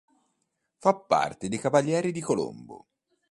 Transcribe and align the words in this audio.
Fa 0.79 0.95
parte 0.95 1.47
dei 1.47 1.59
Cavalieri 1.59 2.11
di 2.11 2.21
Colombo. 2.21 2.87